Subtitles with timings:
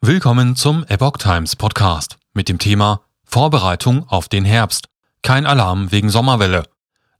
[0.00, 4.86] Willkommen zum Epoch Times Podcast mit dem Thema Vorbereitung auf den Herbst.
[5.22, 6.62] Kein Alarm wegen Sommerwelle.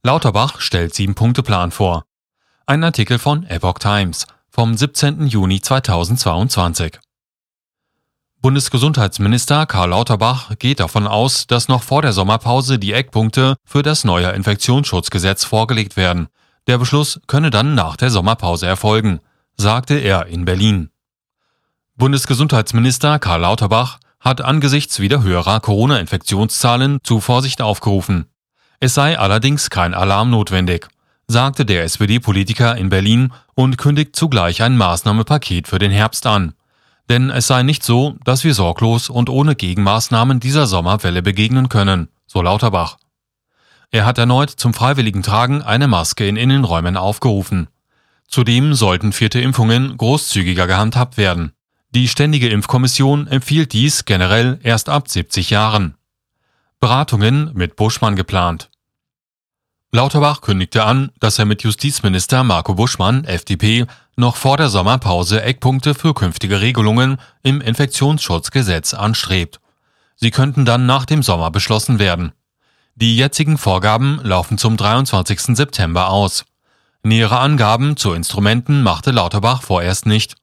[0.01, 2.05] Lauterbach stellt Sieben-Punkte-Plan vor.
[2.65, 5.27] Ein Artikel von Epoch Times vom 17.
[5.27, 6.99] Juni 2022.
[8.41, 14.05] Bundesgesundheitsminister Karl Lauterbach geht davon aus, dass noch vor der Sommerpause die Eckpunkte für das
[14.05, 16.29] neue Infektionsschutzgesetz vorgelegt werden.
[16.67, 19.19] Der Beschluss könne dann nach der Sommerpause erfolgen,
[19.57, 20.91] sagte er in Berlin.
[21.99, 28.27] Bundesgesundheitsminister Karl Lauterbach hat angesichts wieder höherer Corona-Infektionszahlen zu Vorsicht aufgerufen.
[28.79, 30.87] Es sei allerdings kein Alarm notwendig,
[31.27, 36.53] sagte der SPD-Politiker in Berlin und kündigt zugleich ein Maßnahmepaket für den Herbst an.
[37.09, 42.07] Denn es sei nicht so, dass wir sorglos und ohne Gegenmaßnahmen dieser Sommerwelle begegnen können,
[42.27, 42.95] so Lauterbach.
[43.91, 47.67] Er hat erneut zum freiwilligen Tragen eine Maske in Innenräumen aufgerufen.
[48.29, 51.51] Zudem sollten vierte Impfungen großzügiger gehandhabt werden.
[51.91, 55.95] Die Ständige Impfkommission empfiehlt dies generell erst ab 70 Jahren.
[56.79, 58.69] Beratungen mit Buschmann geplant.
[59.91, 65.95] Lauterbach kündigte an, dass er mit Justizminister Marco Buschmann, FDP, noch vor der Sommerpause Eckpunkte
[65.95, 69.59] für künftige Regelungen im Infektionsschutzgesetz anstrebt.
[70.15, 72.33] Sie könnten dann nach dem Sommer beschlossen werden.
[72.93, 75.57] Die jetzigen Vorgaben laufen zum 23.
[75.57, 76.45] September aus.
[77.01, 80.35] Nähere Angaben zu Instrumenten machte Lauterbach vorerst nicht.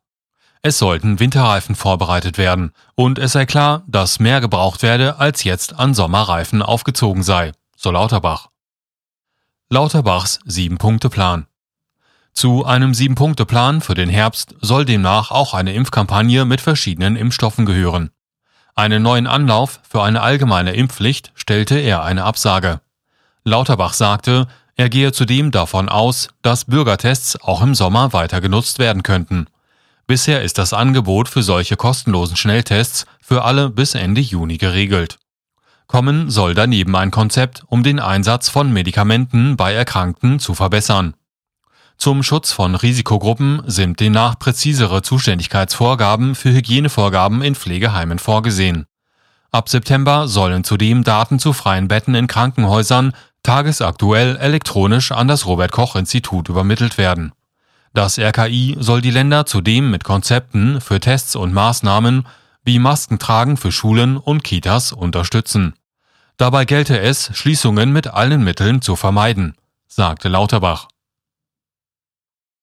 [0.67, 5.79] Es sollten Winterreifen vorbereitet werden und es sei klar, dass mehr gebraucht werde, als jetzt
[5.79, 8.49] an Sommerreifen aufgezogen sei, so Lauterbach.
[9.71, 11.47] Lauterbachs Sieben-Punkte-Plan.
[12.33, 18.11] Zu einem Sieben-Punkte-Plan für den Herbst soll demnach auch eine Impfkampagne mit verschiedenen Impfstoffen gehören.
[18.75, 22.81] Einen neuen Anlauf für eine allgemeine Impfpflicht stellte er eine Absage.
[23.45, 29.05] Lauterbach sagte, er gehe zudem davon aus, dass Bürgertests auch im Sommer weiter genutzt werden
[29.05, 29.47] könnten.
[30.07, 35.19] Bisher ist das Angebot für solche kostenlosen Schnelltests für alle bis Ende Juni geregelt.
[35.89, 41.15] Kommen soll daneben ein Konzept, um den Einsatz von Medikamenten bei Erkrankten zu verbessern.
[41.99, 48.87] Zum Schutz von Risikogruppen sind demnach präzisere Zuständigkeitsvorgaben für Hygienevorgaben in Pflegeheimen vorgesehen.
[49.51, 55.73] Ab September sollen zudem Daten zu freien Betten in Krankenhäusern tagesaktuell elektronisch an das Robert
[55.73, 57.33] Koch Institut übermittelt werden.
[57.97, 62.27] Das RKI soll die Länder zudem mit Konzepten für Tests und Maßnahmen
[62.63, 65.73] wie Maskentragen für Schulen und Kitas unterstützen.
[66.37, 69.57] Dabei gelte es, Schließungen mit allen Mitteln zu vermeiden,
[69.89, 70.89] sagte Lauterbach.